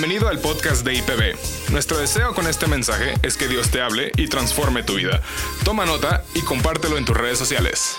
[0.00, 1.72] Bienvenido al podcast de IPB.
[1.72, 5.20] Nuestro deseo con este mensaje es que Dios te hable y transforme tu vida.
[5.64, 7.96] Toma nota y compártelo en tus redes sociales.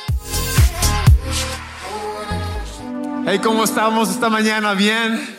[3.26, 4.76] Hey, ¿cómo estamos esta mañana?
[4.76, 5.38] ¿Bien?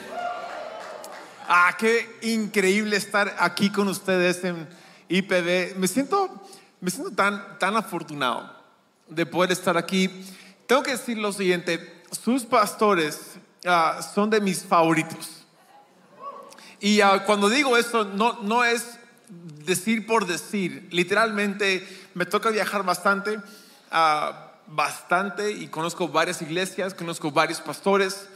[1.48, 4.68] Ah, qué increíble estar aquí con ustedes en
[5.08, 5.78] IPB.
[5.78, 6.28] Me siento,
[6.82, 8.54] me siento tan, tan afortunado
[9.08, 10.10] de poder estar aquí.
[10.66, 15.39] Tengo que decir lo siguiente, sus pastores ah, son de mis favoritos.
[16.80, 18.98] Y ah, cuando digo esto, no, no es
[19.64, 23.38] decir por decir, literalmente me toca viajar bastante,
[23.90, 28.28] ah, bastante, y conozco varias iglesias, conozco varios pastores,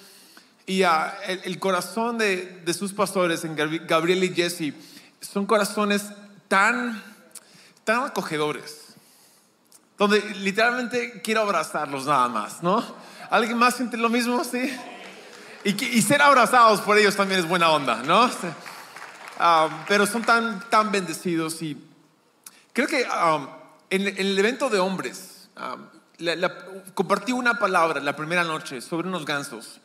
[0.66, 4.74] y ah, el, corazón de, de, sus pastores, en Gabriel y Jesse,
[5.20, 6.04] son corazones
[6.48, 7.02] tan,
[7.84, 8.94] tan acogedores,
[9.98, 12.84] donde literalmente quiero abrazarlos nada más, ¿no?
[13.30, 14.44] ¿Alguien más siente lo mismo?
[14.44, 14.70] Sí.
[15.64, 18.24] Y, ser abrazados por ellos también es buena onda, ¿no?
[18.24, 21.76] Um, pero son tan, tan bendecidos y
[22.72, 23.48] creo que um,
[23.88, 25.86] en, el evento de hombres um,
[26.92, 29.80] compartí una palabra la primera noche sobre unos gansos.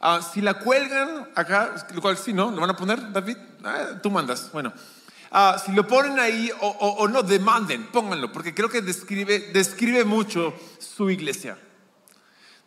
[0.00, 2.50] Uh, si la cuelgan acá, lo cual sí, ¿no?
[2.50, 3.36] ¿Lo van a poner, David?
[3.64, 4.50] Ah, tú mandas.
[4.50, 4.72] Bueno,
[5.30, 10.04] uh, si lo ponen ahí o, o, no, demanden, pónganlo, porque creo que describe, describe
[10.04, 11.58] mucho su iglesia.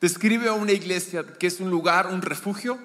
[0.02, 2.80] Describe a una iglesia que es un lugar, un refugio,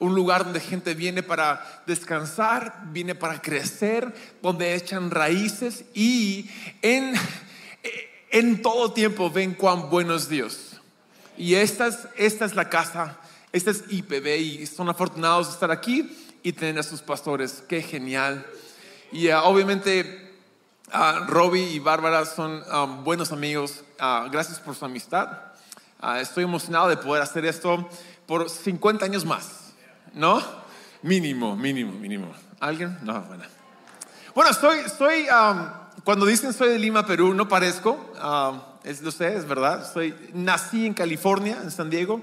[0.00, 6.50] un lugar donde gente viene para descansar, viene para crecer, donde echan raíces y
[6.82, 7.14] en,
[8.30, 10.80] en todo tiempo ven cuán bueno es Dios.
[11.36, 13.16] Y esta es, la casa,
[13.52, 17.62] esta es IPB y son afortunados de estar aquí y tener a sus pastores.
[17.68, 18.44] Qué genial.
[19.12, 20.32] Y uh, obviamente
[20.92, 23.84] uh, Robbie y Bárbara son um, buenos amigos.
[24.30, 25.53] Gracias por su amistad.
[26.06, 27.88] Ah, estoy emocionado de poder hacer esto
[28.26, 29.72] por 50 años más,
[30.12, 30.38] ¿no?
[31.00, 32.30] Mínimo, mínimo, mínimo.
[32.60, 32.98] ¿Alguien?
[33.00, 33.44] No, bueno.
[34.34, 35.24] Bueno, estoy, estoy
[36.04, 38.12] cuando dicen soy de Lima, Perú, no parezco,
[38.84, 39.90] es, lo sé, es verdad.
[39.90, 42.20] Soy, nací en California, en San Diego,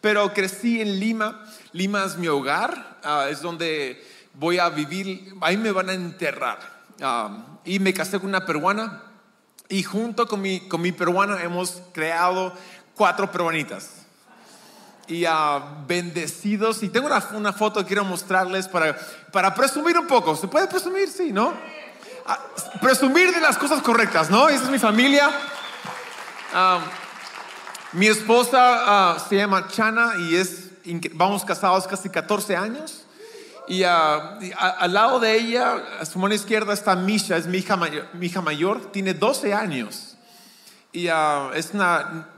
[0.00, 1.44] pero crecí en Lima.
[1.72, 4.00] Lima es mi hogar, ah, es donde
[4.34, 6.60] voy a vivir, ahí me van a enterrar.
[7.64, 9.02] y me casé con una peruana
[9.68, 12.54] y junto con mi, con mi peruana hemos creado
[12.98, 13.90] cuatro peruanitas.
[15.06, 16.82] Y uh, bendecidos.
[16.82, 18.94] Y tengo una, una, foto que quiero mostrarles para,
[19.32, 20.36] para presumir un poco.
[20.36, 21.08] ¿Se puede presumir?
[21.08, 21.48] Sí, ¿no?
[21.48, 24.50] Uh, presumir de las cosas correctas, ¿no?
[24.50, 25.30] Esa es mi familia.
[26.52, 26.80] Uh,
[27.96, 30.68] mi esposa se llama Chana y es,
[31.14, 33.06] vamos casados casi 14 años.
[33.66, 38.08] Y, al lado de ella, a su mano izquierda está Misha, es mi hija mayor,
[38.14, 40.16] mi hija mayor tiene 12 años.
[40.92, 41.08] Y
[41.54, 42.28] es una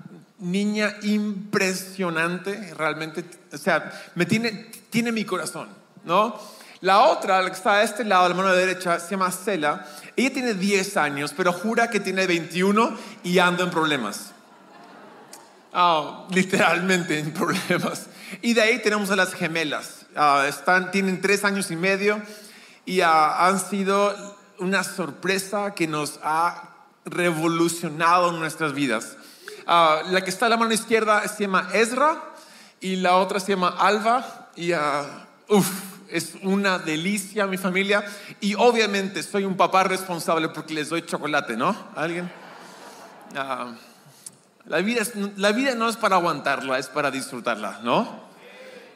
[0.40, 5.68] niña impresionante, realmente, o sea, me tiene, tiene mi corazón,
[6.04, 6.38] ¿no?
[6.80, 9.86] La otra, la que está a este lado, la mano derecha, se llama Cela.
[10.16, 14.32] Ella tiene 10 años, pero jura que tiene 21 y anda en problemas.
[15.74, 18.06] Ah, literalmente en problemas.
[18.40, 20.06] Y de ahí tenemos a las gemelas.
[20.16, 22.20] Ah, están, tienen 3 años y medio
[22.86, 26.70] y ah, han sido una sorpresa que nos ha
[27.04, 29.16] revolucionado nuestras vidas.
[29.72, 32.20] Ah, la que está a la mano izquierda se llama Ezra
[32.80, 34.50] y la otra se llama Alba.
[34.56, 35.62] Y uh,
[36.08, 38.04] es una delicia mi familia.
[38.40, 41.76] Y obviamente soy un papá responsable porque les doy chocolate, ¿no?
[41.94, 42.28] ¿Alguien?
[43.36, 43.72] Ah,
[44.66, 45.04] la, vida
[45.36, 48.24] la vida no es para aguantarla, es para disfrutarla, ¿no?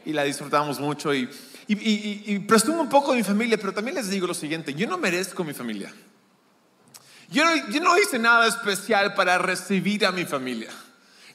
[0.05, 1.15] Y la disfrutamos mucho.
[1.15, 1.31] Y,
[1.69, 4.89] y, y presumo un poco de mi familia, pero también les digo lo siguiente: yo
[4.89, 5.95] no merezco mi familia.
[7.31, 7.45] Yo
[7.81, 10.71] no, hice nada especial para recibir a mi familia.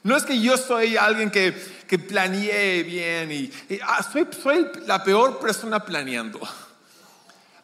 [0.02, 1.54] No es que yo soy alguien que,
[1.86, 3.52] que planeé bien y,
[3.82, 6.40] ah, soy, soy, la peor persona planeando.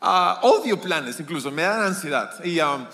[0.01, 2.45] Ah, odio planes incluso, me dan ansiedad.
[2.45, 2.87] Y um,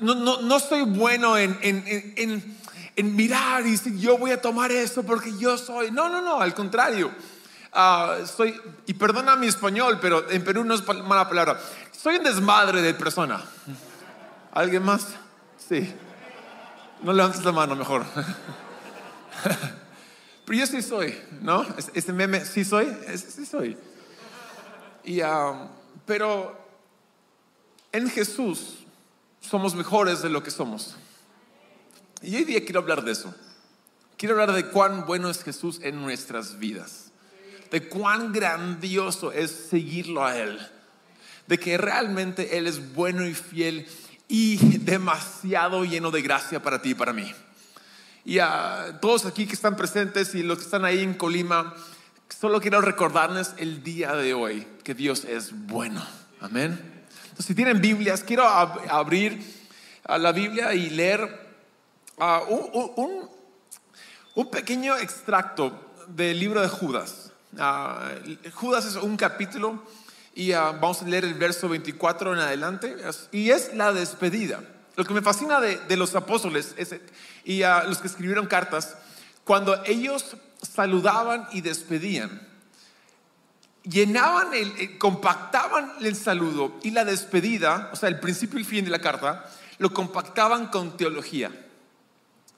[0.00, 1.82] no, no, no, soy bueno en, en,
[2.16, 2.58] en,
[2.94, 5.90] en, mirar y decir yo voy a tomar eso porque yo soy.
[5.90, 7.10] No, no, no, al contrario.
[7.72, 11.58] Uh, soy, y perdona mi español, pero en Perú no es mala palabra.
[11.92, 13.42] Soy un desmadre de persona.
[14.56, 15.08] ¿Alguien más?
[15.68, 15.92] Sí.
[17.02, 18.06] No levantes la mano mejor.
[20.46, 21.66] Pero yo sí soy, ¿no?
[21.92, 22.88] Este meme, sí soy,
[23.18, 23.76] sí soy.
[25.04, 25.20] Y,
[26.06, 26.58] pero
[27.92, 28.78] en Jesús
[29.42, 30.96] somos mejores de lo que somos.
[32.22, 33.34] Y hoy día quiero hablar de eso.
[34.16, 37.12] Quiero hablar de cuán bueno es Jesús en nuestras vidas.
[37.70, 40.58] De cuán grandioso es seguirlo a Él.
[41.46, 43.86] De que realmente Él es bueno y fiel
[44.28, 47.32] y demasiado lleno de gracia para ti y para mí.
[48.24, 51.74] Y a todos aquí que están presentes y los que están ahí en Colima,
[52.28, 56.04] Solo quiero recordarles el día de hoy que Dios es bueno.
[56.40, 56.72] Amén.
[57.22, 59.42] Entonces, si tienen Biblias, quiero abrir
[60.04, 61.56] a la Biblia y leer
[62.18, 63.30] ah, un,
[64.34, 67.32] un, pequeño extracto del libro de Judas.
[67.58, 68.10] Ah,
[68.52, 69.82] Judas es un capítulo
[70.36, 72.94] y ah, vamos a leer el verso 24 en adelante
[73.32, 74.60] y es la despedida.
[74.94, 76.74] Lo que me fascina de, los apóstoles
[77.44, 78.96] y a los que escribieron cartas,
[79.44, 82.46] cuando ellos saludaban y despedían,
[83.82, 88.84] llenaban, el, compactaban el saludo y la despedida, o sea, el principio y el fin
[88.84, 91.50] de la carta, lo compactaban con teología.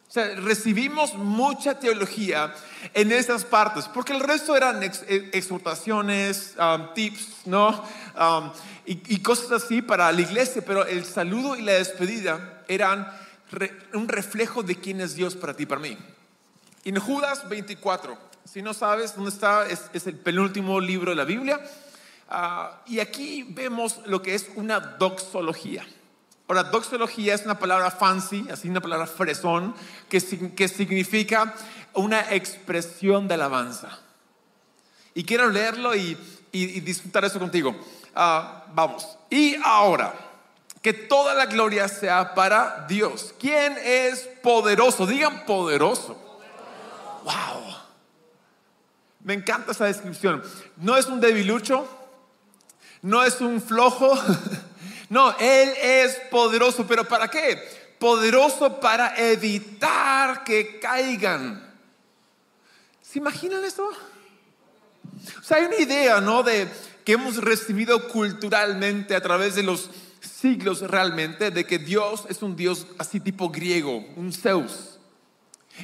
[0.09, 2.55] O sea, recibimos mucha teología
[2.95, 7.85] en esas partes, porque el resto eran eh, exhortaciones, um, tips, ¿no?
[8.19, 8.51] Um,
[8.87, 13.07] y, cosas así para la iglesia, pero el saludo y la despedida eran
[13.93, 15.99] un reflejo de quién es Dios para ti y para mí.
[16.87, 18.17] En Judas 24,
[18.51, 21.61] si no sabes dónde está, es, el penúltimo libro de la Biblia.
[22.31, 25.87] Ah, y aquí vemos lo que es una doxología.
[26.49, 29.75] Ahora, doxología es una palabra fancy, así una palabra fresón,
[30.09, 30.19] que,
[30.55, 31.55] que significa
[31.93, 33.99] una expresión de alabanza.
[35.15, 36.17] Y quiero leerlo y,
[36.53, 37.77] disfrutar eso contigo.
[38.15, 39.19] Ah, vamos.
[39.29, 40.15] Y ahora,
[40.81, 43.35] que toda la gloria sea para Dios.
[43.39, 45.07] ¿Quién es poderoso?
[45.07, 46.19] Digan poderoso.
[47.25, 47.77] Wow.
[49.23, 50.43] Me encanta esa descripción.
[50.79, 51.87] No es un debilucho,
[53.03, 54.17] no es un flojo.
[55.09, 57.63] No, Él es poderoso, pero ¿para qué?
[57.99, 61.75] Poderoso para evitar que caigan.
[63.03, 63.89] ¿Se imaginan eso?
[65.41, 66.43] O sea, hay una idea, ¿no?
[66.43, 66.69] De
[67.05, 69.91] que hemos recibido culturalmente a través de los
[70.21, 74.98] siglos realmente, de que Dios es un Dios así tipo griego, un Zeus.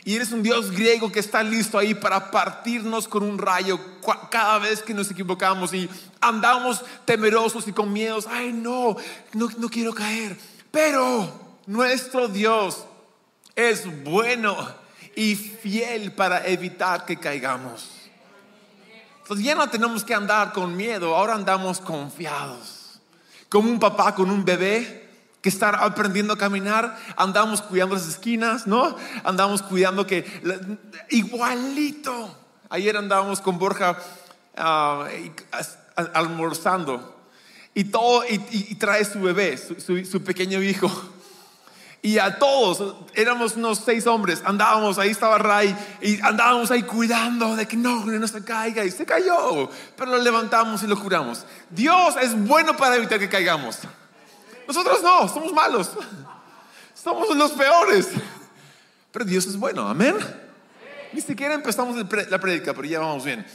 [0.05, 3.79] Y eres un Dios griego que está listo ahí para partirnos con un rayo
[4.31, 5.89] cada vez que nos equivocamos y
[6.21, 8.27] andamos temerosos y con miedos.
[8.29, 8.97] Ay, no,
[9.33, 10.37] no, no quiero caer.
[10.71, 12.85] Pero nuestro Dios
[13.55, 14.57] es bueno
[15.15, 17.89] y fiel para evitar que caigamos.
[19.23, 23.01] Entonces ya no tenemos que andar con miedo, ahora andamos confiados.
[23.49, 25.04] Como un papá con un bebé
[25.45, 28.97] que estar aprendiendo a caminar, andamos cuidando las esquinas, ¿no?
[29.25, 30.25] Andamos cuidando que
[31.11, 32.35] igualito.
[32.71, 33.99] Ayer andábamos con Borja
[34.57, 35.07] ah,
[36.15, 37.29] almorzando
[37.75, 40.91] y todo y, trae su bebé, su, pequeño hijo.
[42.01, 47.55] Y a todos, éramos unos seis hombres, andábamos, ahí estaba Ray, y andábamos ahí cuidando
[47.55, 51.45] de que no, no se caiga, y se cayó, pero lo levantamos y lo curamos.
[51.69, 53.81] Dios es bueno para evitar que caigamos.
[54.67, 55.91] Nosotros no, somos malos.
[56.95, 58.09] Somos los peores.
[59.13, 60.17] Pero Dios es bueno, amén.
[61.13, 63.47] Ni siquiera empezamos la predica, pero ya vamos bien.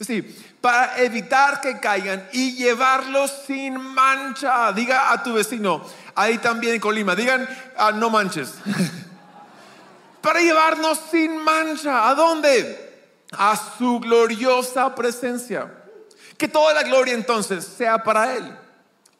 [0.00, 0.22] Sí,
[0.60, 4.70] para evitar que caigan y llevarlos sin mancha.
[4.72, 5.84] Diga a tu vecino,
[6.14, 8.54] ahí también en Colima, digan, ah, no manches.
[10.20, 12.08] para llevarnos sin mancha.
[12.08, 13.16] ¿A dónde?
[13.32, 15.74] A su gloriosa presencia.
[16.36, 18.67] Que toda la gloria entonces sea para Él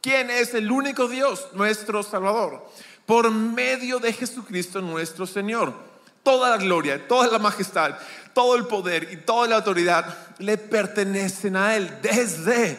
[0.09, 1.49] ¿Quién es el único Dios?
[1.53, 2.67] Nuestro Salvador.
[3.05, 5.75] Por medio de Jesucristo nuestro Señor.
[6.23, 7.95] Toda la gloria, toda la majestad,
[8.33, 12.79] todo el poder y toda la autoridad le pertenecen a Él desde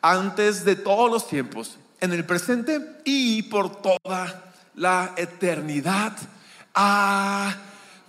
[0.00, 6.16] antes de todos los tiempos, en el presente y por toda la eternidad.
[6.72, 8.08] Amén.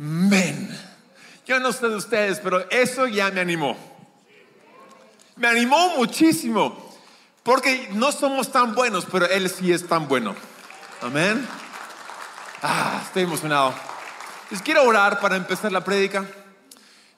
[1.46, 3.76] Yo no sé de ustedes, pero eso ya me animó.
[5.36, 6.91] Me animó muchísimo.
[7.44, 10.36] Porque no somos tan buenos, pero Él sí es tan bueno.
[11.02, 11.48] Amén.
[12.62, 13.74] Ah, estoy emocionado.
[14.52, 16.26] Les quiero orar para empezar la prédica.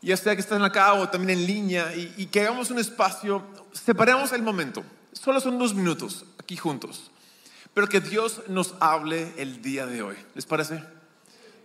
[0.01, 3.43] Ya sea que estén acá o también en línea y, y que hagamos un espacio,
[3.73, 4.83] separemos el momento.
[5.11, 7.11] Solo son dos minutos aquí juntos.
[7.73, 10.15] Pero que Dios nos hable el día de hoy.
[10.35, 10.83] ¿Les parece?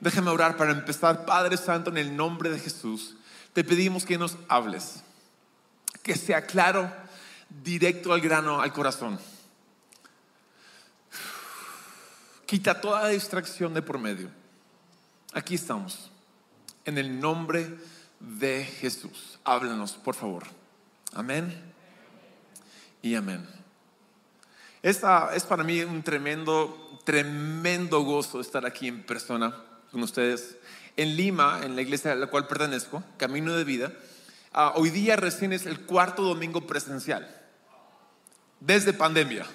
[0.00, 1.24] Déjenme orar para empezar.
[1.24, 3.16] Padre Santo, en el nombre de Jesús,
[3.52, 5.02] te pedimos que nos hables.
[6.02, 6.90] Que sea claro
[7.49, 9.19] directo al grano, al corazón.
[12.47, 14.31] Quita toda distracción de por medio.
[15.35, 16.11] Aquí estamos.
[16.85, 17.76] En el nombre
[18.21, 19.38] de Jesús.
[19.45, 20.45] Háblanos, por favor.
[21.12, 21.55] Amén.
[23.02, 23.47] Y amén.
[24.83, 29.55] Esta es para mí un tremendo, tremendo gozo estar aquí en persona
[29.90, 30.57] con ustedes.
[30.97, 33.93] En Lima, en la iglesia a la cual pertenezco, Camino de Vida,
[34.52, 37.38] ah, hoy día recién es el cuarto domingo presencial
[38.60, 39.46] desde pandemia.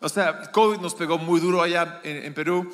[0.00, 2.72] O sea, COVID nos pegó muy duro allá en, Perú.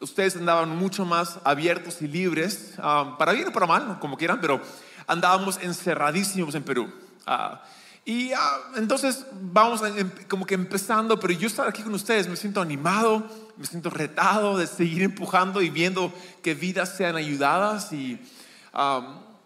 [0.00, 4.40] ustedes andaban mucho más abiertos y libres, ah, para bien o para mal, como quieran,
[4.40, 4.60] pero
[5.06, 6.92] andábamos encerradísimos en Perú.
[7.26, 7.62] Ah,
[8.04, 12.36] y ah, entonces vamos em, como que empezando, pero yo estar aquí con ustedes me
[12.36, 18.18] siento animado, me siento retado de seguir empujando y viendo que vidas sean ayudadas y,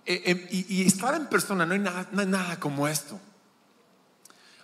[0.07, 3.19] e, em, y, estar en persona, no hay, nada, no hay nada como esto.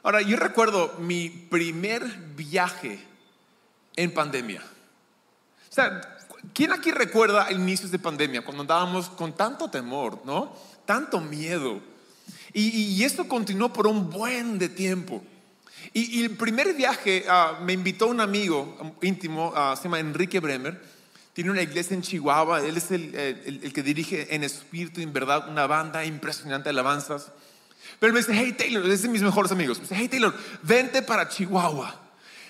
[0.02, 2.04] Ahora, yo recuerdo mi primer
[2.35, 2.99] viaje
[3.97, 4.62] en pandemia.
[4.62, 6.00] O sea,
[6.54, 10.57] ¿quién aquí recuerda inicios de pandemia, cuando andábamos con tanto temor, ¿no?
[10.87, 11.80] Tanto miedo.
[12.52, 15.23] Y, esto continuó por un buen de tiempo.
[15.92, 20.83] Y, el primer viaje ah, me invitó un amigo íntimo, ah, se llama Enrique Bremer.
[21.33, 22.61] Tiene una iglesia en Chihuahua.
[22.61, 26.71] Él es el, el, que dirige en espíritu y en verdad una banda impresionante de
[26.71, 27.33] alabanzas.
[27.99, 29.78] Pero me dice, hey Taylor, es de mis mejores amigos.
[29.78, 31.94] Me dice, hey Taylor, vente para Chihuahua.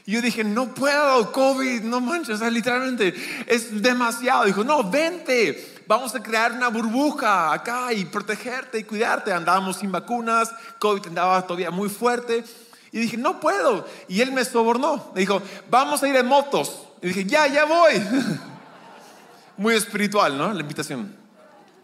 [0.07, 3.15] Y yo dije, no puedo, COVID, no manches, o sea, literalmente
[3.47, 4.45] es demasiado.
[4.45, 9.33] Dijo, no, vente, vamos a crear una burbuja acá y protegerte y cuidarte.
[9.33, 12.45] Andábamos sin vacunas, COVID andaba todavía muy fuerte.
[12.93, 13.87] Y dije, no puedo.
[14.09, 15.13] Y él me sobornó.
[15.15, 16.87] Me dijo, vamos a ir en motos.
[17.03, 17.93] Y dije, ya, ya voy.
[19.57, 20.53] muy espiritual, ¿no?
[20.53, 21.20] La invitación.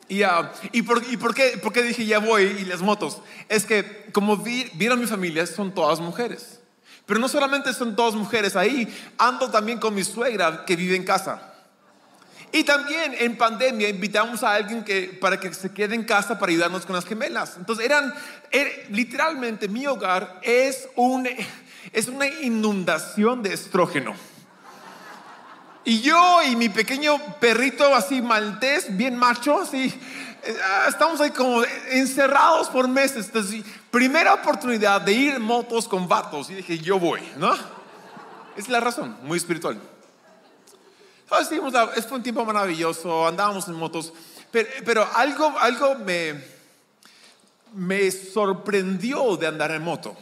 [0.08, 3.18] Y, uh, ¿y, por, ¿Y, por, qué, por qué dije ya voy y las motos?
[3.48, 6.60] Es que como vi, vieron mi familia, son todas mujeres.
[7.06, 11.04] Pero no solamente son todas mujeres ahí, ando también con mi suegra que vive en
[11.04, 11.54] casa.
[12.52, 16.50] Y también en pandemia invitamos a alguien que, para que se quede en casa para
[16.50, 17.56] ayudarnos con las gemelas.
[17.56, 18.14] Entonces eran,
[18.50, 21.28] er, literalmente mi hogar es, un,
[21.92, 24.14] es una inundación de estrógeno.
[25.86, 29.84] Y yo y mi pequeño perrito así maltés, bien macho, así,
[30.42, 30.56] eh,
[30.88, 33.26] estamos ahí como encerrados por meses.
[33.26, 36.50] Entonces, primera oportunidad de ir motos con vatos.
[36.50, 37.54] Y dije, yo voy, ¿no?
[38.56, 39.80] Es la razón, muy espiritual.
[41.22, 44.12] Entonces, fue un tiempo maravilloso, andábamos en motos,
[44.50, 46.34] pero, pero algo, algo me,
[47.74, 50.16] me sorprendió de andar en moto.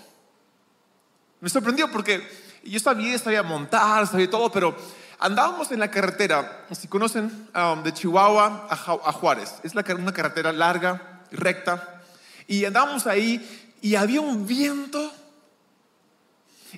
[1.41, 2.23] Me sorprendió porque
[2.65, 4.77] yo sabía, sabía montar, sabía todo, pero
[5.25, 8.77] Andábamos en la carretera, si conocen, um, de Chihuahua a,
[9.13, 9.55] Juárez.
[9.63, 12.03] Es una carretera larga, recta.
[12.47, 15.11] Y andábamos ahí y había un viento.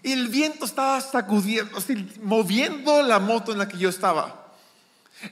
[0.01, 1.77] Y el viento estaba sacudiendo,
[2.23, 4.53] moviendo la moto en la que yo estaba.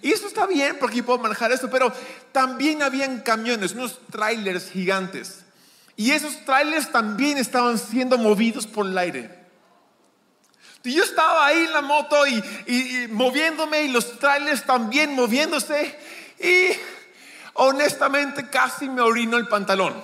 [0.03, 1.93] Y eso está bien porque yo puedo manejar eso, pero
[2.33, 5.45] también habían camiones, unos trailers gigantes.
[5.95, 9.44] Y esos trailers también estaban siendo movidos por el aire.
[10.85, 15.99] Y yo estaba ahí en la moto y, moviéndome y los trailers también moviéndose
[16.39, 16.77] y
[17.55, 19.95] honestamente casi me orino el pantalón.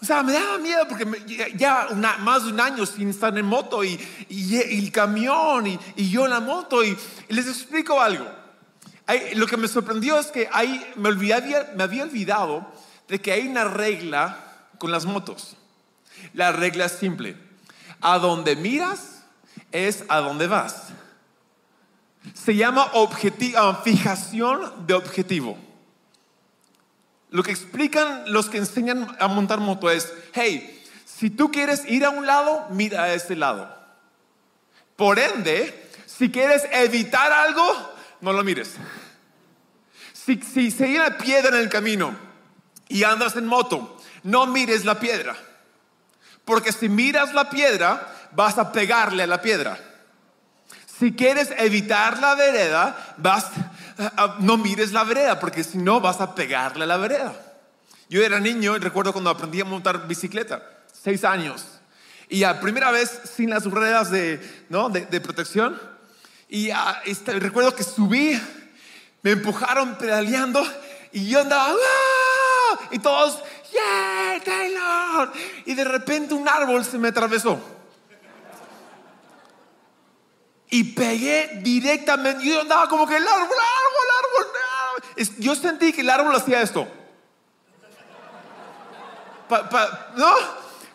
[0.00, 1.06] O sea, me daba miedo porque
[1.56, 1.88] ya
[2.20, 4.00] más de un año sin estar en moto y,
[4.30, 6.96] el camión y, yo en la moto y,
[7.28, 8.26] les explico algo.
[9.34, 12.66] lo que me sorprendió es que ahí me, me había olvidado
[13.08, 15.54] de que hay una regla con las motos.
[16.32, 17.51] La regla es simple
[18.02, 19.22] a donde miras
[19.70, 20.88] es a donde vas.
[22.34, 25.58] Se llama ah, fijación de objetivo.
[27.30, 32.04] Lo que explican los que enseñan a montar moto es, hey, si tú quieres ir
[32.04, 33.74] a un lado, mira a ese lado.
[34.96, 37.64] Por ende, si quieres evitar algo,
[38.20, 38.74] no lo mires.
[40.12, 42.14] Si, si se hay una piedra en el camino
[42.88, 45.36] y andas en moto, no mires la piedra.
[46.44, 49.78] Porque si miras la piedra, vas a pegarle a la piedra.
[50.98, 53.46] Si quieres evitar la vereda, vas,
[54.38, 57.34] no mires la vereda, porque si no vas a pegarle a la vereda.
[58.08, 61.64] Yo era niño y recuerdo cuando aprendí a montar bicicleta, seis años.
[62.28, 64.88] Y la primera vez sin las ruedas de, ¿no?
[64.88, 65.80] de, protección.
[66.48, 66.70] Y
[67.04, 68.40] este, recuerdo que subí,
[69.22, 70.62] me empujaron pedaleando
[71.12, 72.78] y yo andaba, ¡Ah!
[72.90, 73.38] y todos,
[73.72, 75.32] ¡Yeah, Taylor!
[75.66, 77.60] Y de repente un árbol se me atravesó.
[80.70, 82.44] Y pegué directamente.
[82.44, 84.46] Yo andaba como que el árbol, árbol,
[85.04, 85.36] árbol.
[85.38, 86.88] Yo sentí que el árbol hacía esto.
[90.16, 90.34] ¿No?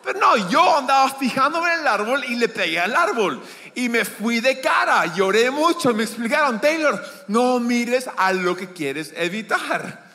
[0.03, 3.43] Pero no, yo andaba fijándome en el árbol y le pegué al árbol.
[3.75, 5.93] Y me fui de cara, lloré mucho.
[5.93, 10.06] Me explicaron, Taylor, no mires a lo que quieres evitar.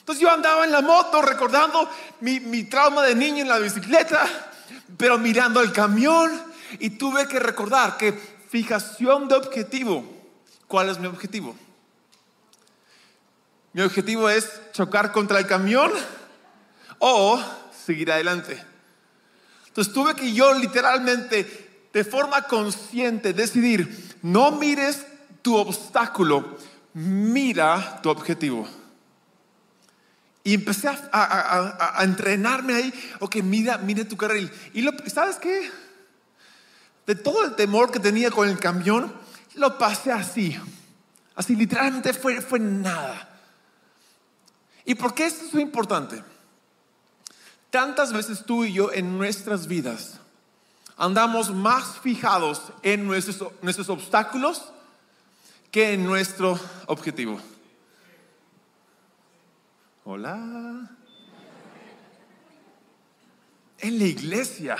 [0.00, 1.88] Entonces yo andaba en la moto recordando
[2.20, 4.26] mi, trauma de niño en la bicicleta,
[4.96, 6.30] pero mirando el camión
[6.78, 8.12] y tuve que recordar que
[8.48, 10.04] fijación de objetivo.
[10.66, 11.54] ¿Cuál es mi objetivo?
[13.72, 15.92] Mi objetivo es chocar contra el camión
[16.98, 17.40] o
[17.86, 18.60] seguir adelante.
[19.68, 25.06] Entonces tuve que yo literalmente, de forma consciente, decidir, no mires
[25.42, 26.56] tu obstáculo,
[26.94, 28.79] mira tu objetivo.
[30.42, 32.94] Y empecé a, entrenarme ahí.
[33.20, 34.50] Ok, mira, mira tu carril.
[34.72, 35.70] Y lo, ¿sabes qué?
[37.06, 39.12] De todo el temor que tenía con el camión,
[39.54, 40.58] lo pasé así.
[41.34, 43.28] Así literalmente fue, fue nada.
[44.84, 46.22] ¿Y por qué esto es muy importante?
[47.70, 50.18] Tantas veces tú y yo en nuestras vidas
[50.96, 54.72] andamos más fijados en nuestros, nuestros obstáculos
[55.70, 57.40] que en nuestro objetivo.
[60.04, 60.90] Hola.
[63.78, 64.76] En la iglesia.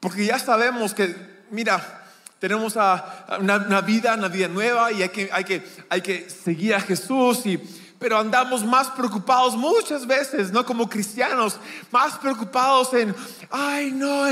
[0.00, 1.14] Porque ya sabemos que,
[1.50, 2.04] mira,
[2.38, 6.80] tenemos una, vida, una vida nueva y hay que, hay que, hay que seguir a
[6.80, 7.60] Jesús y
[7.98, 10.64] pero andamos más preocupados muchas veces, ¿no?
[10.66, 11.58] Como cristianos,
[11.90, 13.14] más preocupados en,
[13.50, 14.26] ay, no,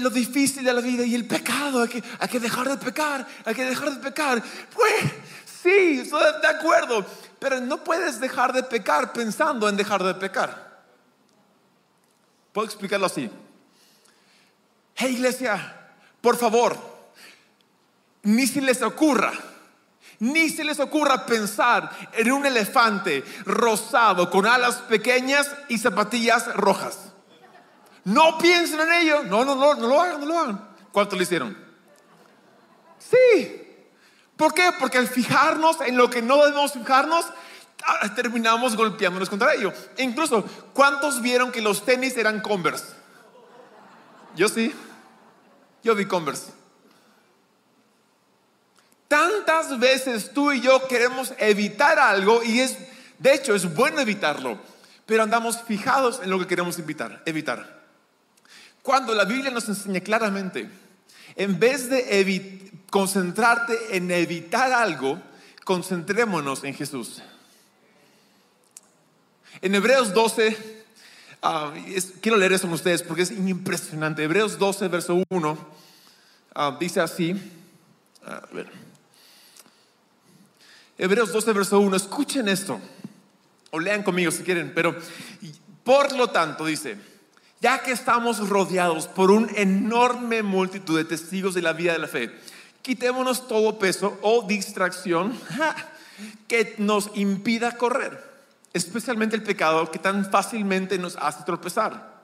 [0.00, 3.26] lo difícil de la vida y el pecado, hay que, hay que dejar de pecar,
[3.44, 4.42] hay que dejar de pecar.
[4.72, 5.12] Pues
[5.62, 7.04] sí, estoy de acuerdo,
[7.38, 10.82] pero no puedes dejar de pecar pensando en dejar de pecar.
[12.52, 13.30] ¿Puedo explicarlo así?
[14.94, 15.90] Hey iglesia,
[16.20, 16.76] por favor,
[18.22, 19.32] ni si les ocurra
[20.20, 27.12] ni se les ocurra pensar en un elefante rosado con alas pequeñas y zapatillas rojas.
[28.04, 29.22] No piensen en ello.
[29.24, 30.68] No, no, no, no lo hagan, no lo hagan.
[30.90, 31.56] ¿Cuánto lo hicieron?
[32.98, 33.67] Sí.
[34.38, 34.70] ¿Por qué?
[34.78, 37.26] Porque al fijarnos en lo que no debemos fijarnos,
[37.84, 39.72] ah, terminamos golpeándonos contra ello.
[39.96, 42.86] E incluso, ¿cuántos vieron que los tenis eran Converse?
[44.36, 44.72] Yo sí.
[45.82, 46.52] Yo vi Converse.
[49.08, 52.78] Tantas veces tú y yo queremos evitar algo y es,
[53.18, 54.60] de hecho, es bueno evitarlo,
[55.04, 57.22] pero andamos fijados en lo que queremos evitar.
[57.26, 57.82] evitar.
[58.82, 60.70] Cuando la Biblia nos enseña claramente,
[61.38, 65.22] en vez de concentrarte en evitar algo,
[65.64, 67.22] concentrémonos en Jesús.
[69.62, 70.84] En Hebreos 12,
[71.42, 71.72] ah,
[72.20, 74.24] quiero leer eso con ustedes porque es impresionante.
[74.24, 75.58] Hebreos 12, verso 1,
[76.56, 77.40] ah, dice así.
[78.26, 78.68] A ver.
[80.98, 82.80] Hebreos 12, verso 1, escuchen esto,
[83.70, 84.96] o lean conmigo si quieren, pero
[85.84, 86.96] por lo tanto dice,
[87.60, 92.08] ya que estamos rodeados por una enorme multitud de testigos de la vida de la
[92.08, 92.32] fe,
[92.82, 95.38] quitémonos todo peso o distracción
[96.46, 98.22] que nos impida correr,
[98.72, 102.18] especialmente el pecado que tan fácilmente nos hace tropezar.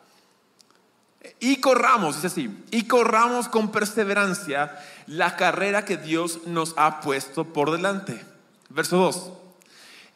[1.40, 7.44] Y corramos, es así, y corramos con perseverancia la carrera que Dios nos ha puesto
[7.44, 8.24] por delante.
[8.68, 9.30] Verso 2.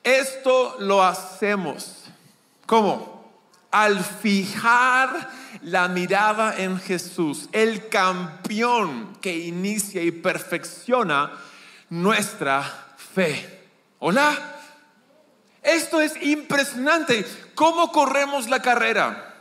[0.05, 2.05] Esto lo hacemos.
[2.67, 3.18] ¿Cómo?
[3.71, 5.31] Al fijar
[5.63, 11.33] la mirada en Jesús, el campeón que inicia y perfecciona
[11.91, 12.63] nuestra
[12.97, 13.69] fe.
[13.99, 14.57] Hola.
[15.63, 17.27] Esto es impresionante.
[17.55, 19.35] ¿Cómo corremos la carrera?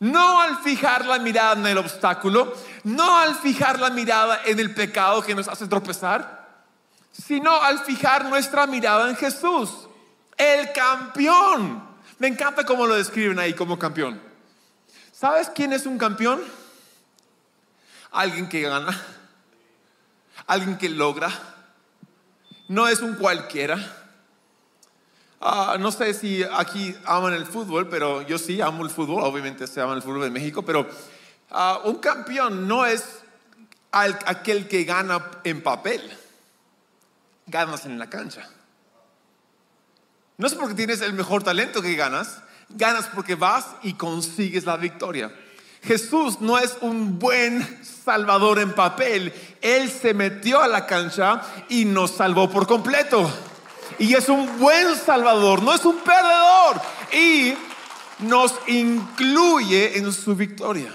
[0.00, 4.72] No al fijar la mirada en el obstáculo, no al fijar la mirada en el
[4.72, 6.64] pecado que nos hace tropezar,
[7.12, 9.88] sino al fijar nuestra mirada en Jesús,
[10.36, 11.87] el campeón.
[12.18, 14.20] Me encanta cómo lo describen ahí como campeón.
[15.12, 16.42] ¿Sabes quién es un campeón?
[18.10, 19.00] Alguien que gana,
[20.46, 21.30] alguien que logra.
[22.68, 23.78] No es un cualquiera.
[25.40, 29.22] Ah, no sé si aquí aman el fútbol, pero yo sí amo el fútbol.
[29.22, 30.88] Obviamente se ama el fútbol de México, pero
[31.50, 33.20] ah, un campeón no es
[33.92, 36.18] aquel que gana en papel
[37.48, 38.48] ganas en la cancha.
[40.38, 44.76] No es porque tienes el mejor talento que ganas, ganas porque vas y consigues la
[44.76, 45.34] victoria.
[45.82, 51.84] Jesús no es un buen salvador en papel, Él se metió a la cancha y
[51.84, 53.28] nos salvó por completo.
[53.98, 56.80] Y es un buen salvador, no es un perdedor.
[57.12, 57.54] Y
[58.20, 60.94] nos incluye en su victoria.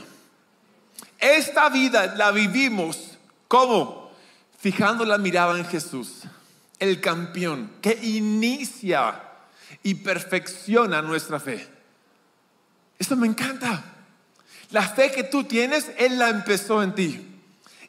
[1.19, 3.17] Esta vida la vivimos
[3.49, 4.09] como
[4.57, 6.23] fijando la mirada en Jesús
[6.79, 9.32] el campeón que inicia
[9.81, 11.67] y perfecciona nuestra fe.
[12.99, 13.83] Eso me encanta.
[14.71, 17.29] La fe que tú tienes, Él la empezó en ti.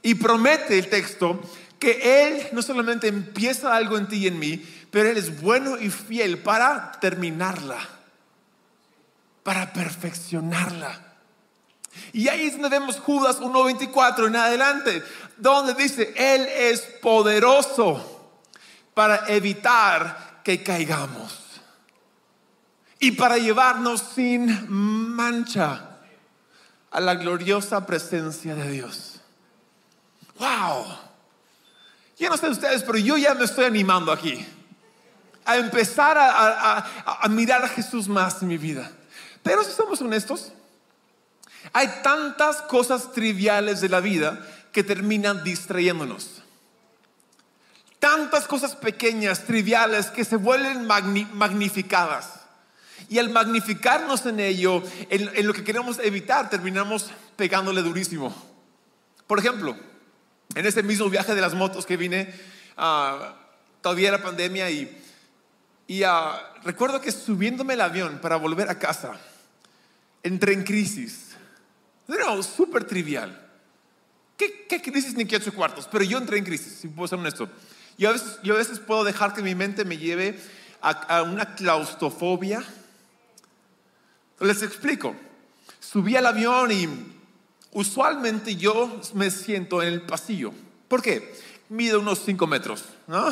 [0.02, 1.40] Y promete el texto
[1.78, 5.78] que Él no solamente empieza algo en ti y en mí, pero Él es bueno
[5.78, 7.78] y fiel para terminarla,
[9.42, 11.00] para perfeccionarla.
[12.12, 15.02] Y ahí es donde vemos Judas 1.24 en adelante,
[15.36, 18.30] donde dice, Él es poderoso
[18.94, 21.43] para evitar que caigamos
[23.04, 24.66] y para llevarnos sin
[25.14, 25.98] mancha
[26.90, 29.20] a la gloriosa presencia de Dios.
[30.38, 30.86] ¡Wow!
[32.18, 34.46] Yo no sé ustedes, pero yo ya me estoy animando aquí
[35.44, 38.90] a empezar a, mirar a Jesús más en mi vida.
[39.42, 40.52] Pero si somos honestos,
[41.74, 44.40] hay tantas cosas triviales de la vida
[44.72, 46.42] que terminan distrayéndonos.
[47.98, 52.33] Tantas cosas pequeñas, triviales, que se vuelven magnificadas.
[53.08, 58.34] Y al magnificarnos en ello, en, lo que queremos evitar, terminamos pegándole durísimo.
[59.26, 59.76] Por ejemplo,
[60.54, 62.34] en ese mismo viaje de las motos que vine,
[62.76, 63.36] ah,
[63.82, 65.00] todavía era pandemia y
[65.86, 69.12] y ah, recuerdo que subiéndome el avión para volver a casa,
[70.22, 71.32] entré en crisis.
[72.08, 73.40] Era súper trivial.
[74.36, 75.88] ¿Qué, ¿Qué, crisis ni qué ocho cuartos?
[75.90, 77.48] Pero yo entré en crisis, si puedo ser honesto.
[77.98, 80.38] Yo a veces, yo a veces puedo dejar que mi mente me lleve
[80.80, 82.64] a, una claustrofobia.
[84.40, 85.14] Les explico.
[85.80, 86.88] Subí al avión y
[87.72, 90.52] usualmente yo me siento en el pasillo.
[90.88, 91.34] ¿Por qué?
[91.68, 93.28] Mido unos 5 metros, ¿no?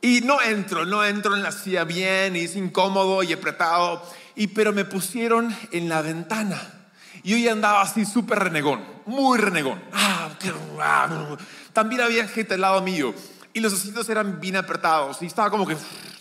[0.00, 4.02] Y no entro, no entro en la silla bien y es incómodo y apretado.
[4.36, 6.60] Y pero me pusieron en la ventana.
[7.24, 9.82] Y yo ya andaba así súper renegón, muy renegón.
[9.92, 10.30] Ah,
[11.72, 13.12] también había gente al lado mío.
[13.52, 15.20] Y los asientos eran bien apretados.
[15.22, 15.76] Y estaba como que,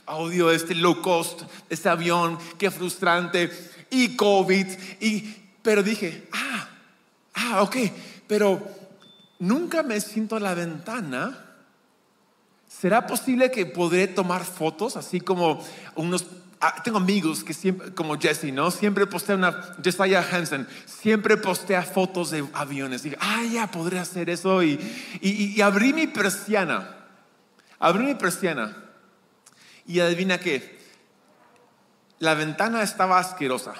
[0.07, 3.51] odio este low cost, este avión, qué frustrante.
[3.89, 4.67] Y COVID.
[4.99, 6.69] Y, pero dije, ah,
[7.33, 7.75] ah, ok.
[8.27, 8.61] Pero
[9.39, 11.43] nunca me siento a la ventana
[12.79, 15.63] ¿Será posible que podré tomar fotos así como
[15.95, 16.27] unos...
[16.59, 18.71] Ah, tengo amigos que siempre, como Jesse, ¿no?
[18.71, 23.05] Siempre postea una, Jesiah Hansen, siempre postea fotos de aviones.
[23.05, 24.63] Y ah, ya, podré hacer eso.
[24.63, 24.79] Y,
[25.21, 26.95] y, abrí mi persiana,
[27.79, 28.75] abrí mi persiana.
[29.87, 30.77] Y adivina qué,
[32.19, 33.75] la ventana estaba asquerosa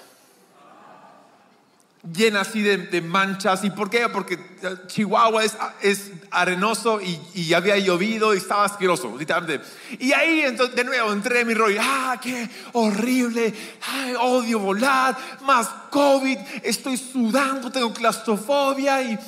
[2.14, 3.64] llena así de, manchas.
[3.64, 4.08] ¿Y por qué?
[4.10, 4.40] Porque
[4.88, 5.44] Chihuahua
[5.82, 9.66] es, arenoso y, había llovido y estaba asqueroso, literalmente.
[10.00, 11.80] Y ahí de nuevo entré en mi rollo.
[11.82, 13.54] ¡Ah, qué horrible!
[13.88, 15.18] Ay, odio volar!
[15.44, 19.20] Más COVID, estoy sudando, tengo claustrofobia y,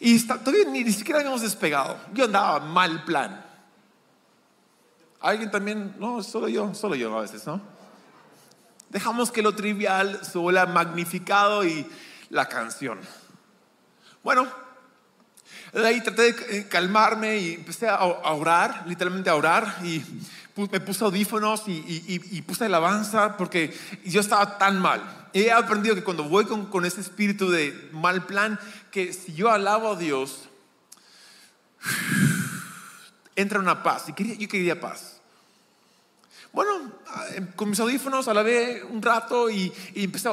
[0.00, 1.98] y todavía ni, ni siquiera habíamos despegado.
[2.12, 3.45] Yo andaba mal plan.
[5.26, 5.96] ¿Alguien también?
[5.98, 7.60] No, solo yo, solo yo a veces, ¿no?
[8.90, 11.84] Dejamos que lo trivial se magnificado y
[12.30, 13.00] la canción.
[14.22, 14.46] Bueno,
[15.72, 20.00] de ahí traté de eh, calmarme y empecé a orar, literalmente a orar, y
[20.70, 25.28] me puse audífonos y, puse alabanza porque yo estaba tan mal.
[25.32, 28.60] He aprendido que cuando voy con, ese espíritu de mal plan,
[28.92, 30.48] que si yo alabo a Dios,
[33.34, 34.04] entra una paz.
[34.08, 35.15] Y yo quería paz.
[36.52, 36.92] Bueno,
[37.32, 39.72] eh, con mis audífonos alabé un rato y,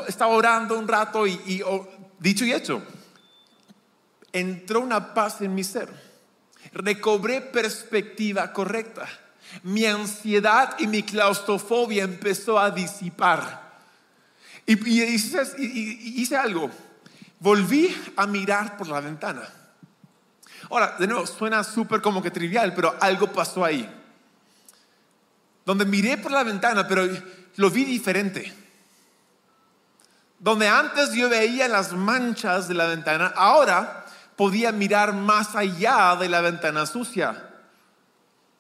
[0.08, 1.88] estaba orando un rato y, oh,
[2.20, 2.82] dicho y hecho,
[4.32, 5.90] entró una paz en mi ser.
[6.72, 9.08] Recobré perspectiva correcta.
[9.64, 13.74] Mi ansiedad y mi claustrofobia empezó a disipar.
[14.66, 16.72] Y, hice, algo.
[17.40, 19.44] Volví a mirar por la ventana.
[20.70, 24.03] Ahora, de nuevo, suena súper como que trivial, pero algo pasó ahí
[25.66, 27.08] donde miré por la ventana, pero
[27.56, 28.54] lo vi diferente.
[30.40, 36.28] Donde antes yo veía las manchas de la ventana, ahora podía mirar más allá de
[36.28, 37.50] la ventana sucia.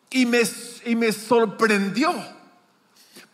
[0.09, 0.41] Y me,
[0.85, 2.13] y me sorprendió.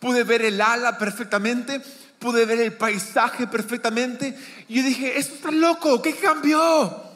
[0.00, 1.80] Pude ver el ala perfectamente,
[2.18, 4.36] pude ver el paisaje perfectamente.
[4.66, 7.10] Y yo dije, esto está loco, ¿qué cambió?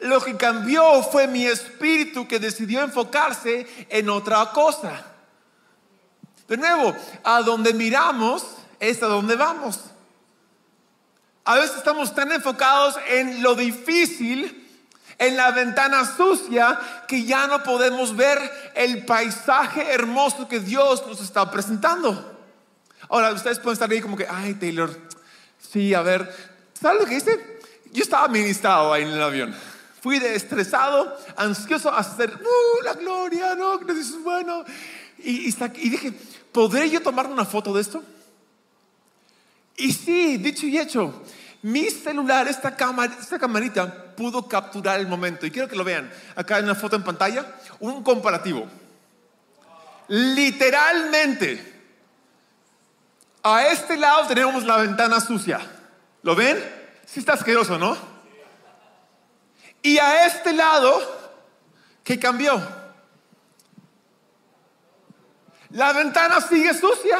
[0.00, 5.09] Lo que cambió fue mi espíritu que decidió enfocarse en otra cosa.
[6.50, 8.44] De nuevo, a donde miramos
[8.80, 9.78] es a donde vamos.
[11.44, 14.68] A veces estamos tan enfocados en lo difícil,
[15.16, 18.38] en la ventana sucia, que ya no podemos ver
[18.74, 22.36] el paisaje hermoso que Dios nos está presentando.
[23.08, 24.90] Ahora, ustedes pueden estar ahí como que, ay, Taylor,
[25.56, 26.34] sí, a ver,
[26.72, 27.60] ¿sabes lo que hice?
[27.92, 29.54] Yo estaba ministrado ahí en el avión.
[30.02, 34.64] Fui de estresado, ansioso a hacer, uh, la gloria, no, que es bueno.
[35.22, 35.52] Y
[35.90, 36.14] dije,
[36.52, 38.02] ¿podré yo tomar una foto de esto?
[39.76, 41.22] Y sí, dicho y hecho,
[41.62, 45.46] mi celular, esta, cámara, esta camarita, pudo capturar el momento.
[45.46, 46.10] Y quiero que lo vean.
[46.36, 48.66] Acá en una foto en pantalla, un comparativo.
[50.08, 51.82] Literalmente,
[53.42, 55.60] a este lado tenemos la ventana sucia.
[56.22, 56.58] ¿Lo ven?
[57.06, 57.96] Sí está asqueroso, ¿no?
[59.82, 61.00] Y a este lado,
[62.04, 62.79] ¿qué cambió?
[65.72, 67.18] La ventana sigue sucia.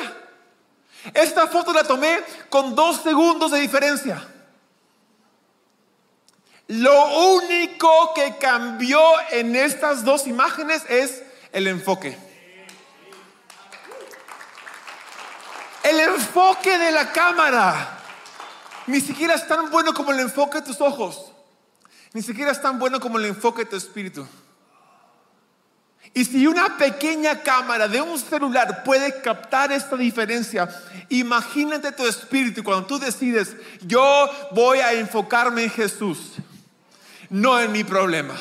[1.15, 4.23] Esta foto la tomé con dos segundos de diferencia.
[6.69, 12.17] Lo único que cambió en estas dos imágenes es el enfoque.
[15.83, 17.99] El enfoque de la cámara
[18.87, 21.33] ni siquiera es tan bueno como el enfoque de tus ojos.
[22.13, 24.27] Ni siquiera es tan bueno como el enfoque de tu espíritu.
[26.13, 30.69] Y si una pequeña cámara de un celular puede captar esta diferencia,
[31.09, 36.33] imagínate tu espíritu cuando tú decides, yo voy a enfocarme en Jesús,
[37.29, 38.35] no en mi problema.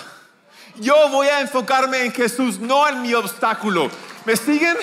[0.80, 3.92] Yo voy a enfocarme en Jesús, no en mi obstáculo.
[4.26, 4.78] ¿Me siguen?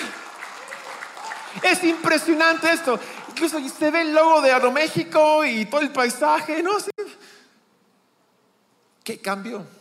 [1.63, 2.99] Es impresionante esto.
[3.29, 6.71] Incluso se ve el logo de Aeroméxico y todo el paisaje, ¿no?
[9.03, 9.76] ¿Qué cambio?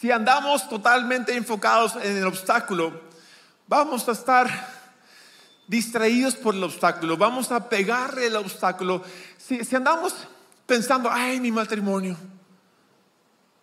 [0.00, 3.00] Si andamos totalmente enfocados en el obstáculo,
[3.66, 4.46] vamos a estar
[5.66, 9.02] distraídos por el obstáculo, vamos a pegarle el obstáculo.
[9.38, 10.14] Si, andamos
[10.66, 12.16] pensando, ay, mi matrimonio,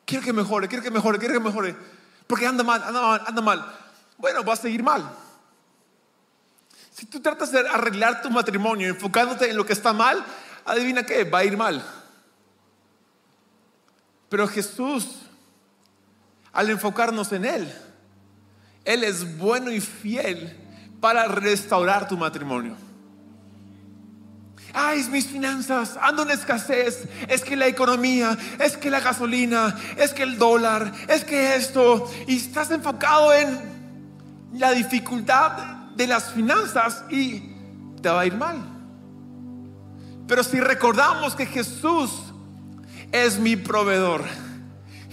[0.05, 1.75] quiero que mejore, quiero que mejore, quiero que mejore,
[2.25, 3.75] porque anda mal, anda mal, anda mal.
[4.17, 5.07] Bueno, va a seguir mal.
[6.91, 10.23] Si tú tratas de arreglar tu matrimonio enfocándote en lo que está mal,
[10.65, 11.83] adivina qué, va a ir mal.
[14.29, 15.22] Pero Jesús,
[16.53, 17.73] al enfocarnos en Él,
[18.85, 20.55] Él es bueno y fiel
[21.01, 22.77] para restaurar tu matrimonio.
[24.75, 30.13] Ay, mis finanzas, ando en escasez, es que la economía, es que la gasolina, es
[30.13, 33.59] que el dólar, es que esto, y estás enfocado en
[34.53, 35.51] la dificultad
[35.95, 37.53] de las finanzas y
[38.01, 38.57] te va a ir mal.
[40.27, 42.11] Pero si recordamos que Jesús
[43.11, 44.23] es mi proveedor,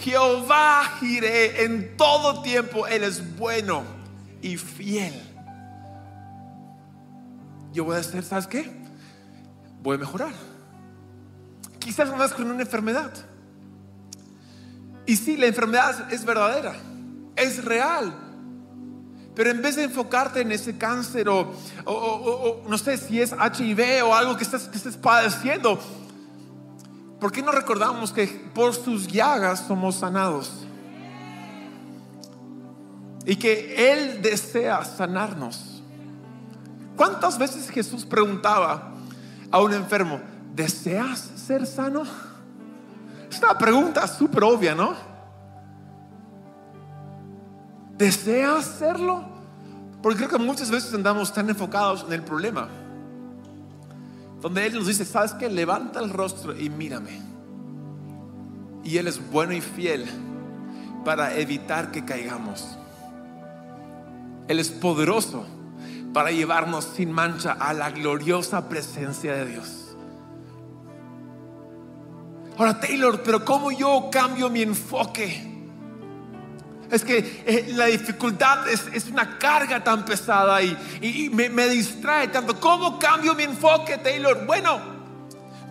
[0.00, 3.82] Jehová giré en todo tiempo, Él es bueno
[4.42, 5.14] y fiel.
[7.72, 8.70] Yo voy a hacer, ¿sabes qué?
[9.82, 10.32] Voy a mejorar.
[11.78, 13.12] Quizás más con una enfermedad.
[15.06, 16.74] Y si la enfermedad es verdadera,
[17.36, 18.30] es real
[19.40, 21.54] pero en vez de enfocarte en ese cáncer o,
[22.68, 25.78] no sé si es HIV o algo que estás, que estés padeciendo,
[27.20, 30.66] ¿por qué no recordamos que por sus llagas somos sanados?
[33.26, 35.82] Y que Él desea sanarnos.
[36.96, 38.92] ¿Cuántas veces Jesús preguntaba
[39.50, 40.20] a un enfermo,
[40.54, 42.02] ¿deseas ser sano?
[43.30, 44.94] Es una pregunta súper obvia, ¿no?
[47.96, 49.24] ¿Desea hacerlo?
[50.02, 52.68] Porque creo que muchas veces andamos tan enfocados en el problema.
[54.40, 55.48] Donde Él nos dice, ¿sabes qué?
[55.48, 57.20] Levanta el rostro y mírame.
[58.82, 60.06] Y Él es bueno y fiel
[61.04, 62.78] para evitar que caigamos.
[64.48, 65.46] Él es poderoso
[66.12, 69.96] para llevarnos sin mancha a la gloriosa presencia de Dios.
[72.56, 75.49] Ahora, Taylor, pero ¿cómo yo cambio mi enfoque?
[76.90, 82.58] Es que eh, la dificultad es, una carga tan pesada y, me, me, distrae tanto.
[82.58, 84.44] ¿Cómo cambio mi enfoque, Taylor?
[84.44, 84.80] Bueno,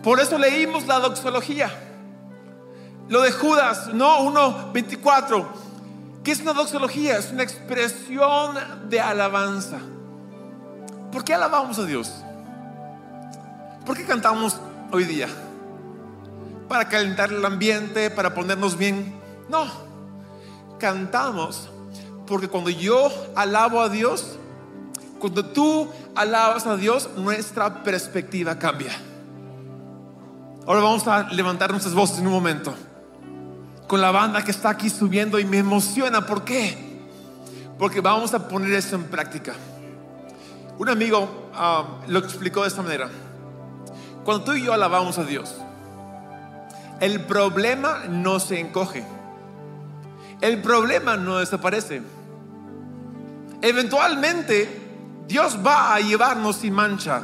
[0.02, 1.70] por eso leímos la doxología.
[3.08, 5.46] Lo de Judas, no 1.24.
[6.24, 7.18] ¿Qué es una doxología?
[7.18, 8.56] Es una expresión
[8.88, 9.78] de alabanza.
[11.12, 12.12] ¿Por qué alabamos a Dios?
[13.84, 14.56] ¿Por qué cantamos
[14.90, 15.28] hoy día?
[16.68, 18.10] ¿Para calentar el ambiente?
[18.10, 19.18] ¿Para ponernos bien?
[19.48, 19.89] No
[20.80, 21.68] cantamos
[22.26, 24.38] porque cuando yo alabo a Dios,
[25.18, 28.92] cuando tú alabas a Dios, nuestra perspectiva cambia.
[30.66, 32.72] Ahora vamos a levantar nuestras voces en un momento.
[33.88, 36.24] Con la banda que está aquí subiendo y me emociona.
[36.24, 37.00] ¿Por qué?
[37.78, 39.54] Porque vamos a poner eso en práctica.
[40.78, 43.10] Un amigo um, lo explicó de esta manera.
[44.24, 45.56] Cuando tú y yo alabamos a Dios,
[47.00, 49.04] el problema no se encoge
[50.40, 52.02] el problema no desaparece.
[53.62, 54.80] Eventualmente
[55.26, 57.22] Dios va a llevarnos sin mancha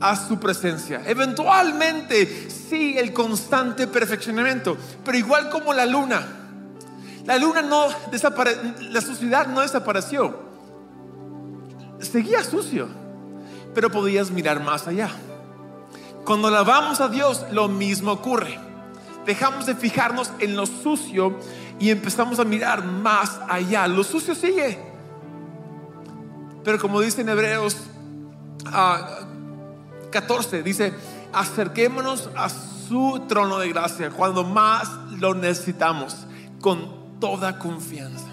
[0.00, 1.02] a su presencia.
[1.06, 6.26] Eventualmente sí el constante perfeccionamiento, pero igual como la luna.
[7.24, 10.36] La luna no desapareció, la suciedad no desapareció.
[12.00, 12.88] Seguía sucio,
[13.74, 15.08] pero podías mirar más allá.
[16.24, 18.58] Cuando alabamos a Dios, lo mismo ocurre.
[19.24, 21.38] Dejamos de fijarnos en lo sucio
[21.82, 23.88] y empezamos a mirar más allá.
[23.88, 24.78] Lo sucio sigue.
[26.62, 27.76] Pero como dice en Hebreos
[30.12, 30.94] 14, ah, dice,
[31.32, 36.18] acerquémonos a su trono de gracia cuando más lo necesitamos,
[36.60, 38.28] con toda confianza.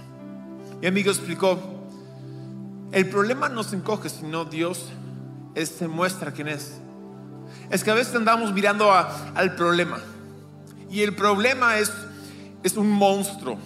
[0.80, 1.58] Mi amigo explicó,
[2.92, 4.92] el problema no se encoge, sino Dios
[5.56, 6.80] se muestra quién es.
[7.72, 9.98] es que a veces andamos mirando al problema.
[10.92, 11.92] Y el problema es,
[12.64, 13.58] es un monstruo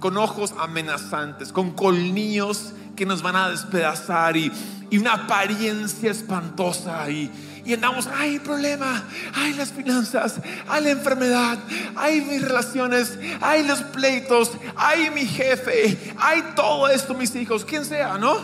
[0.00, 4.52] con ojos amenazantes, con colmillos que nos van a despedazar y,
[4.92, 7.10] una apariencia espantosa.
[7.10, 7.30] Y,
[7.64, 9.02] y andamos, hay problema,
[9.34, 11.58] hay las finanzas, hay la enfermedad,
[11.96, 17.84] hay mis relaciones, hay los pleitos, hay mi jefe, hay todo esto, mis hijos, quien
[17.84, 18.36] sea, ¿no?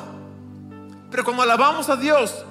[1.11, 2.45] Pero cuando alabamos a Dios,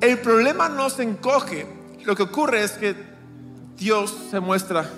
[0.00, 1.66] el problema no se encoge.
[2.04, 2.96] Lo que ocurre es que
[3.76, 4.90] Dios se muestra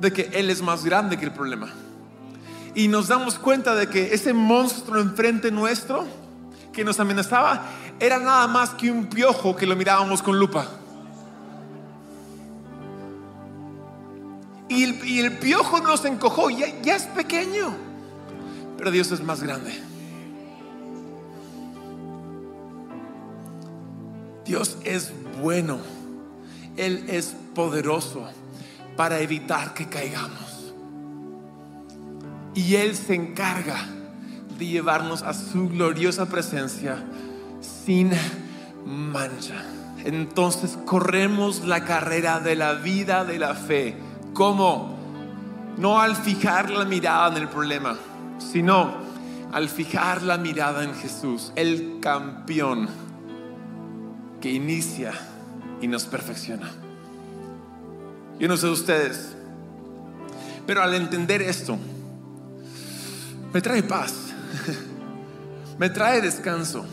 [0.00, 1.68] de que Él es más grande que el problema.
[2.74, 6.06] Y nos damos cuenta de que ese monstruo enfrente nuestro
[6.72, 7.66] que nos amenazaba
[7.98, 10.66] era nada más que un piojo que lo mirábamos con lupa.
[14.68, 17.74] Y el, piojo nos encojó, ya es pequeño,
[18.78, 19.72] pero Dios es más grande.
[24.44, 25.78] Dios es bueno,
[26.76, 28.28] Él es poderoso
[29.00, 30.74] para evitar que caigamos.
[32.54, 33.78] Y Él se encarga
[34.58, 37.02] de llevarnos a su gloriosa presencia
[37.62, 38.10] sin
[38.84, 39.64] mancha.
[40.04, 43.96] Entonces corremos la carrera de la vida de la fe.
[44.34, 44.98] ¿Cómo?
[45.78, 47.96] No al fijar la mirada en el problema,
[48.36, 48.92] sino
[49.50, 52.86] al fijar la mirada en Jesús, el campeón
[54.42, 55.14] que inicia
[55.80, 56.70] y nos perfecciona.
[58.40, 59.36] Yo no sé ustedes,
[60.66, 61.76] pero al entender esto,
[63.52, 64.14] me trae paz,
[65.78, 66.86] me trae descanso.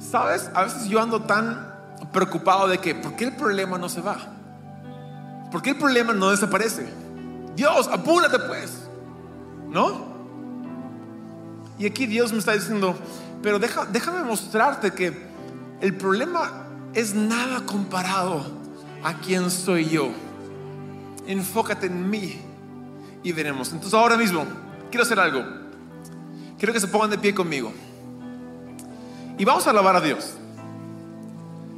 [0.00, 0.50] ¿Sabes?
[0.54, 1.74] A veces yo ando tan
[2.10, 4.16] preocupado de que, ¿por qué el problema no se va?
[5.52, 6.88] ¿Por qué el problema no desaparece?
[7.54, 8.88] Dios, apúrate pues,
[9.68, 10.06] ¿no?
[11.78, 12.96] Y aquí Dios me está diciendo,
[13.42, 15.28] pero déjame mostrarte que
[15.82, 18.57] el problema es nada comparado
[19.02, 20.10] a quién soy yo.
[21.26, 22.38] Enfócate en mí
[23.22, 23.72] y veremos.
[23.72, 24.44] Entonces ahora mismo
[24.90, 25.44] quiero hacer algo.
[26.58, 27.72] Quiero que se pongan de pie conmigo.
[29.38, 30.34] Y vamos a alabar a Dios.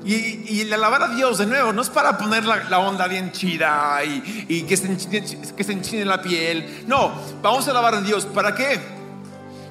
[0.03, 4.03] Y, el alabar a Dios de nuevo no es para poner la, onda bien chida
[4.03, 5.23] y, que, se enchine,
[5.55, 6.85] que se enchine la piel.
[6.87, 8.25] No, vamos a alabar a Dios.
[8.25, 8.81] ¿Para qué?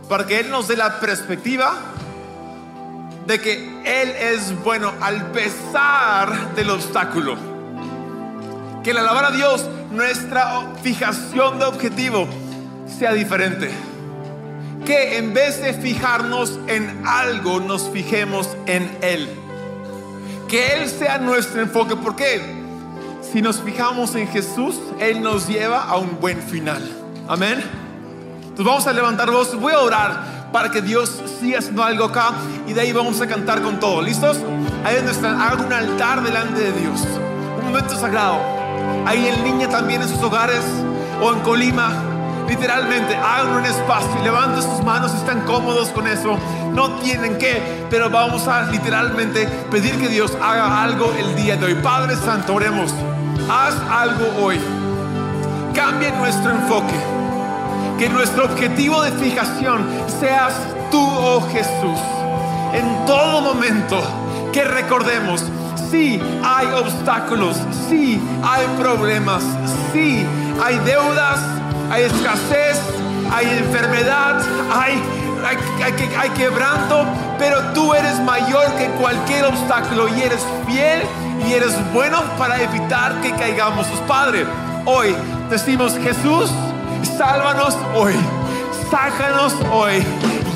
[0.07, 1.73] Para que Él nos dé la perspectiva
[3.25, 3.53] de que
[3.85, 7.35] Él es bueno al pesar del obstáculo.
[8.83, 12.27] Que el alabar a Dios, nuestra fijación de objetivo,
[12.97, 13.69] sea diferente.
[14.85, 19.29] Que en vez de fijarnos en algo, nos fijemos en Él.
[20.47, 21.95] Que Él sea nuestro enfoque.
[21.95, 22.41] ¿Por qué?
[23.21, 26.81] Si nos fijamos en Jesús, Él nos lleva a un buen final.
[27.27, 27.63] Amén.
[28.41, 29.55] Entonces vamos a levantar voz.
[29.55, 32.31] Voy a orar para que Dios siga haciendo algo acá
[32.67, 34.01] y de ahí vamos a cantar con todo.
[34.01, 34.37] ¿Listos?
[34.83, 37.05] Ahí donde están, hagan un altar delante de Dios.
[37.57, 38.39] Un momento sagrado.
[39.05, 40.63] Ahí en línea también en sus hogares
[41.21, 41.91] o en Colima.
[42.47, 46.37] Literalmente, hagan un espacio y levanten sus manos si están cómodos con eso.
[46.73, 51.67] No tienen que, pero vamos a literalmente pedir que Dios haga algo el día de
[51.67, 51.75] hoy.
[51.75, 52.91] Padre Santo, oremos.
[53.49, 54.59] Haz algo hoy.
[55.75, 57.18] Cambie nuestro enfoque
[57.99, 59.85] que nuestro objetivo de fijación
[60.21, 60.53] seas
[60.89, 61.99] tú, oh Jesús.
[62.73, 64.01] En todo momento
[64.53, 65.43] que recordemos,
[65.91, 67.57] sí hay obstáculos,
[67.89, 69.43] sí hay problemas,
[69.91, 70.25] sí
[70.63, 71.41] hay deudas,
[71.91, 72.79] hay escasez,
[73.33, 75.03] hay enfermedad, hay,
[76.17, 77.05] hay, quebranto,
[77.37, 81.01] pero tú eres mayor que cualquier obstáculo y eres fiel
[81.45, 83.87] y eres bueno para evitar que caigamos.
[84.07, 84.45] Padre,
[84.85, 85.13] hoy
[85.49, 86.49] decimos Jesús
[87.03, 88.13] Sálvanos hoy.
[88.89, 90.03] Sácanos hoy.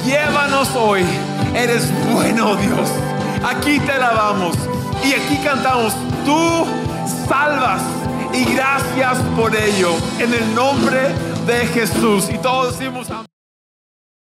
[0.05, 1.05] Llévanos hoy.
[1.53, 2.89] Eres bueno, Dios.
[3.43, 4.55] Aquí te alabamos.
[5.03, 5.93] Y aquí cantamos.
[6.25, 6.65] Tú
[7.27, 7.81] salvas.
[8.33, 9.91] Y gracias por ello.
[10.19, 11.13] En el nombre
[11.45, 12.29] de Jesús.
[12.29, 13.07] Y todos decimos